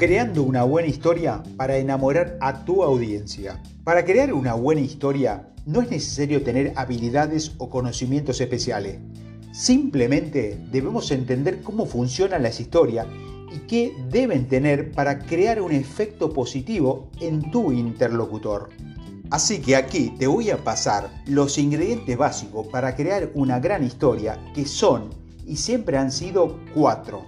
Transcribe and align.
Creando 0.00 0.44
una 0.44 0.62
buena 0.62 0.88
historia 0.88 1.42
para 1.58 1.76
enamorar 1.76 2.38
a 2.40 2.64
tu 2.64 2.82
audiencia. 2.82 3.60
Para 3.84 4.02
crear 4.02 4.32
una 4.32 4.54
buena 4.54 4.80
historia 4.80 5.50
no 5.66 5.82
es 5.82 5.90
necesario 5.90 6.42
tener 6.42 6.72
habilidades 6.76 7.52
o 7.58 7.68
conocimientos 7.68 8.40
especiales. 8.40 8.96
Simplemente 9.52 10.58
debemos 10.72 11.10
entender 11.10 11.60
cómo 11.60 11.84
funcionan 11.84 12.42
las 12.42 12.60
historias 12.60 13.08
y 13.54 13.58
qué 13.66 13.92
deben 14.10 14.48
tener 14.48 14.90
para 14.92 15.18
crear 15.18 15.60
un 15.60 15.70
efecto 15.70 16.32
positivo 16.32 17.10
en 17.20 17.50
tu 17.50 17.70
interlocutor. 17.70 18.70
Así 19.28 19.60
que 19.60 19.76
aquí 19.76 20.14
te 20.18 20.26
voy 20.26 20.48
a 20.48 20.64
pasar 20.64 21.10
los 21.26 21.58
ingredientes 21.58 22.16
básicos 22.16 22.66
para 22.68 22.96
crear 22.96 23.32
una 23.34 23.60
gran 23.60 23.84
historia 23.84 24.40
que 24.54 24.64
son 24.64 25.10
y 25.46 25.56
siempre 25.56 25.98
han 25.98 26.10
sido 26.10 26.58
cuatro. 26.74 27.26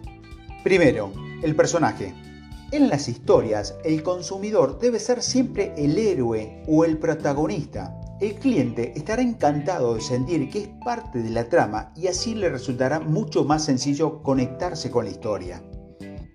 Primero, 0.64 1.12
el 1.42 1.54
personaje. 1.54 2.31
En 2.72 2.88
las 2.88 3.06
historias, 3.06 3.76
el 3.84 4.02
consumidor 4.02 4.78
debe 4.78 4.98
ser 4.98 5.22
siempre 5.22 5.74
el 5.76 5.98
héroe 5.98 6.62
o 6.66 6.86
el 6.86 6.96
protagonista. 6.96 7.94
El 8.18 8.36
cliente 8.36 8.94
estará 8.96 9.20
encantado 9.20 9.94
de 9.94 10.00
sentir 10.00 10.48
que 10.48 10.60
es 10.60 10.68
parte 10.82 11.18
de 11.18 11.28
la 11.28 11.50
trama 11.50 11.92
y 11.94 12.06
así 12.06 12.34
le 12.34 12.48
resultará 12.48 12.98
mucho 12.98 13.44
más 13.44 13.66
sencillo 13.66 14.22
conectarse 14.22 14.90
con 14.90 15.04
la 15.04 15.10
historia. 15.10 15.62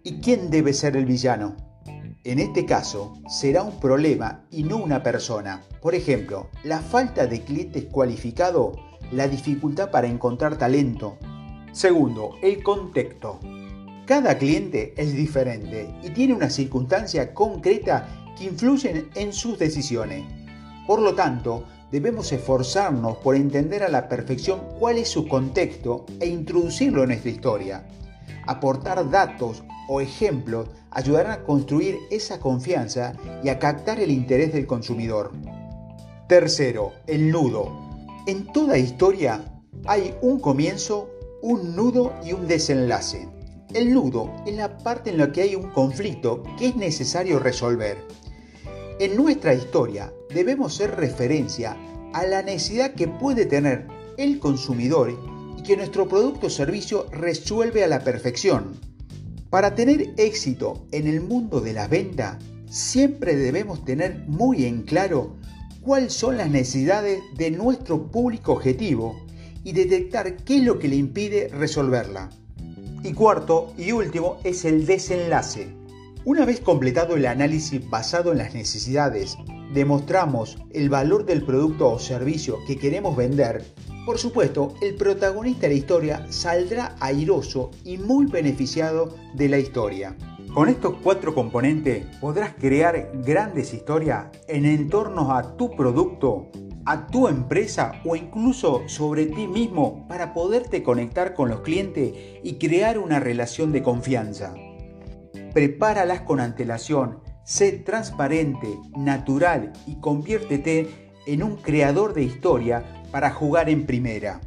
¿Y 0.04 0.20
quién 0.20 0.52
debe 0.52 0.74
ser 0.74 0.96
el 0.96 1.08
villano? 1.08 1.58
En 2.24 2.38
este 2.38 2.68
caso, 2.68 3.14
será 3.28 3.64
un 3.64 3.80
problema 3.80 4.46
y 4.52 4.62
no 4.62 4.78
una 4.78 5.02
persona. 5.02 5.64
Por 5.82 5.96
ejemplo, 5.96 6.52
la 6.64 6.82
falta 6.82 7.26
de 7.26 7.42
clientes 7.42 7.86
cualificados, 7.86 8.78
la 9.12 9.28
dificultad 9.28 9.90
para 9.90 10.08
encontrar 10.08 10.56
talento. 10.60 11.18
Segundo, 11.72 12.36
el 12.44 12.62
contexto. 12.62 13.40
Cada 14.08 14.38
cliente 14.38 14.94
es 14.96 15.14
diferente 15.14 15.94
y 16.02 16.12
tiene 16.12 16.34
una 16.34 16.50
circunstancia 16.50 17.34
concreta 17.34 18.08
que 18.38 18.46
influyen 18.46 19.10
en 19.16 19.34
sus 19.34 19.60
decisiones. 19.60 20.24
Por 20.88 21.02
lo 21.02 21.14
tanto, 21.14 21.66
debemos 21.92 22.32
esforzarnos 22.32 23.18
por 23.18 23.36
entender 23.36 23.84
a 23.84 23.90
la 23.90 24.08
perfección 24.08 24.62
cuál 24.80 24.98
es 24.98 25.10
su 25.10 25.28
contexto 25.28 26.06
e 26.22 26.28
introducirlo 26.28 27.04
en 27.04 27.10
nuestra 27.10 27.32
historia. 27.32 27.86
Aportar 28.46 29.10
datos 29.10 29.62
o 29.90 30.00
ejemplos 30.00 30.70
ayudarán 30.92 31.32
a 31.34 31.44
construir 31.44 31.98
esa 32.10 32.40
confianza 32.40 33.12
y 33.44 33.50
a 33.50 33.60
captar 33.60 34.00
el 34.00 34.12
interés 34.12 34.54
del 34.54 34.68
consumidor. 34.68 35.34
Tercero, 36.30 36.94
el 37.08 37.30
nudo. 37.30 37.74
En 38.26 38.48
toda 38.54 38.78
historia 38.78 39.44
hay 39.86 40.16
un 40.22 40.40
comienzo, 40.40 41.10
un 41.42 41.76
nudo 41.76 42.14
y 42.24 42.32
un 42.32 42.48
desenlace. 42.48 43.37
El 43.74 43.94
nudo 43.94 44.34
es 44.46 44.56
la 44.56 44.78
parte 44.78 45.10
en 45.10 45.18
la 45.18 45.32
que 45.32 45.42
hay 45.42 45.56
un 45.56 45.70
conflicto 45.72 46.42
que 46.58 46.68
es 46.68 46.76
necesario 46.78 47.38
resolver. 47.38 47.98
En 49.00 49.18
nuestra 49.18 49.54
historia 49.54 50.14
debemos 50.34 50.74
ser 50.74 50.96
referencia 50.96 51.76
a 52.14 52.26
la 52.26 52.42
necesidad 52.42 52.94
que 52.94 53.10
puede 53.10 53.46
tener 53.46 53.86
el 54.18 54.40
consumidor 54.40 55.14
y 55.58 55.64
que 55.64 55.76
nuestro 55.76 56.08
producto 56.08 56.48
o 56.48 56.50
servicio 56.50 57.08
resuelve 57.12 57.84
a 57.84 57.88
la 57.88 58.04
perfección. 58.04 58.80
Para 59.50 59.76
tener 59.76 60.14
éxito 60.18 60.88
en 60.92 61.06
el 61.06 61.22
mundo 61.22 61.60
de 61.60 61.74
la 61.74 61.88
venta, 61.88 62.40
siempre 62.70 63.36
debemos 63.36 63.84
tener 63.84 64.24
muy 64.28 64.66
en 64.66 64.84
claro 64.84 65.36
cuáles 65.82 66.14
son 66.14 66.38
las 66.38 66.50
necesidades 66.50 67.20
de 67.36 67.52
nuestro 67.52 68.10
público 68.12 68.54
objetivo 68.54 69.26
y 69.64 69.74
detectar 69.74 70.38
qué 70.38 70.58
es 70.58 70.64
lo 70.64 70.80
que 70.80 70.88
le 70.88 70.96
impide 70.96 71.50
resolverla. 71.50 72.30
Y 73.04 73.14
cuarto 73.14 73.74
y 73.78 73.92
último 73.92 74.38
es 74.44 74.66
el 74.66 74.86
desenlace. 74.86 75.74
Una 76.26 76.46
vez 76.46 76.60
completado 76.60 77.16
el 77.16 77.26
análisis 77.26 77.88
basado 77.90 78.32
en 78.32 78.40
las 78.40 78.54
necesidades, 78.54 79.38
demostramos 79.74 80.58
el 80.72 80.90
valor 80.90 81.26
del 81.26 81.44
producto 81.44 81.92
o 81.92 82.00
servicio 82.00 82.58
que 82.68 82.78
queremos 82.78 83.16
vender, 83.16 83.64
por 84.08 84.20
supuesto, 84.20 84.74
el 84.82 84.96
protagonista 84.96 85.64
de 85.64 85.74
la 85.74 85.80
historia 85.80 86.26
saldrá 86.30 86.96
airoso 87.02 87.72
y 87.84 87.98
muy 87.98 88.26
beneficiado 88.26 89.14
de 89.34 89.50
la 89.50 89.60
historia. 89.60 90.16
Con 90.54 90.70
estos 90.70 90.96
cuatro 91.04 91.36
componentes 91.36 92.06
podrás 92.22 92.54
crear 92.54 93.12
grandes 93.16 93.74
historias 93.74 94.28
en 94.48 94.66
entorno 94.66 95.36
a 95.36 95.58
tu 95.58 95.76
producto 95.76 96.48
a 96.88 97.08
tu 97.08 97.28
empresa 97.28 98.02
o 98.06 98.16
incluso 98.16 98.88
sobre 98.88 99.26
ti 99.26 99.46
mismo 99.46 100.08
para 100.08 100.34
poderte 100.34 100.84
conectar 100.84 101.34
con 101.34 101.50
los 101.50 101.60
clientes 101.60 102.14
y 102.44 102.54
crear 102.54 102.98
una 102.98 103.20
relación 103.20 103.74
de 103.74 103.84
confianza. 103.84 104.56
Prepáralas 105.54 106.22
con 106.22 106.40
antelación, 106.40 107.20
sé 107.44 107.74
transparente, 107.74 108.70
natural 108.96 109.74
y 109.86 110.00
conviértete 110.00 111.12
en 111.28 111.44
un 111.44 111.58
creador 111.58 112.14
de 112.14 112.24
historia 112.24 113.04
para 113.12 113.32
jugar 113.32 113.70
en 113.70 113.86
primera. 113.86 114.40